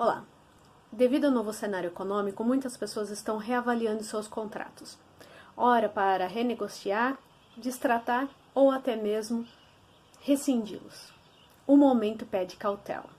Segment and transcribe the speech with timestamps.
[0.00, 0.24] Olá!
[0.92, 4.96] Devido ao novo cenário econômico, muitas pessoas estão reavaliando seus contratos.
[5.56, 7.18] Ora para renegociar,
[7.56, 9.44] destratar ou até mesmo
[10.20, 11.12] rescindi-los.
[11.66, 13.10] O momento pede cautela.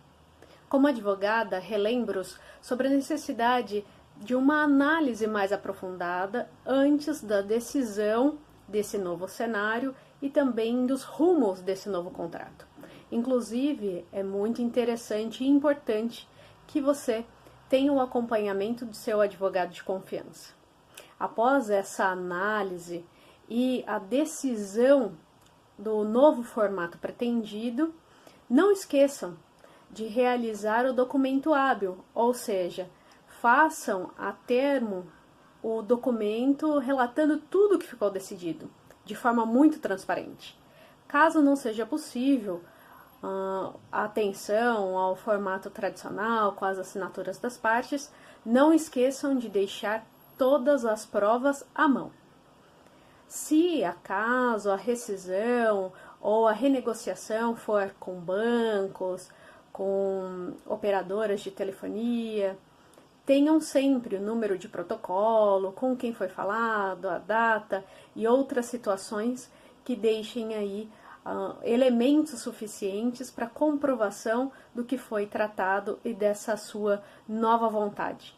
[0.69, 3.85] Como advogada, relembro-os sobre a necessidade
[4.15, 11.59] de uma análise mais aprofundada antes da decisão desse novo cenário e também dos rumos
[11.59, 12.65] desse novo contrato.
[13.11, 16.25] Inclusive, é muito interessante e importante
[16.69, 17.25] que você
[17.67, 20.53] tenha o acompanhamento do seu advogado de confiança.
[21.19, 23.03] Após essa análise
[23.49, 25.13] e a decisão
[25.75, 27.91] do novo formato pretendido,
[28.47, 29.35] não esqueçam
[29.89, 32.87] de realizar o documento hábil, ou seja,
[33.41, 35.11] façam a termo
[35.63, 38.69] o documento relatando tudo o que ficou decidido,
[39.03, 40.55] de forma muito transparente.
[41.07, 42.61] Caso não seja possível,
[43.23, 48.11] uh, atenção ao formato tradicional com as assinaturas das partes,
[48.45, 50.05] não esqueçam de deixar
[50.37, 52.11] todas as provas à mão.
[53.27, 59.29] Se acaso a rescisão ou a renegociação for com bancos,
[59.71, 62.57] com operadoras de telefonia,
[63.25, 69.51] tenham sempre o número de protocolo, com quem foi falado, a data e outras situações
[69.85, 70.89] que deixem aí
[71.25, 78.37] uh, elementos suficientes para comprovação do que foi tratado e dessa sua nova vontade.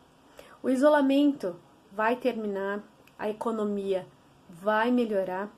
[0.61, 1.55] O isolamento
[1.91, 2.83] vai terminar,
[3.17, 4.07] a economia
[4.49, 5.49] vai melhorar,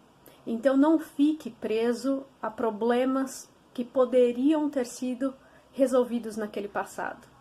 [0.45, 5.33] então não fique preso a problemas que poderiam ter sido
[5.71, 7.27] resolvidos naquele passado.